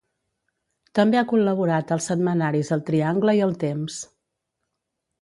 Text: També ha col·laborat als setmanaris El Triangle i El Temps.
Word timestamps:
També 0.99 1.19
ha 1.19 1.23
col·laborat 1.33 1.95
als 1.97 2.09
setmanaris 2.13 2.75
El 2.79 2.85
Triangle 2.91 3.39
i 3.41 3.47
El 3.51 3.57
Temps. 3.69 4.03